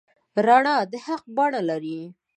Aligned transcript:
رڼا 0.45 0.75
د 0.91 0.93
حق 1.05 1.23
بڼه 1.35 1.61
لري. 1.69 1.99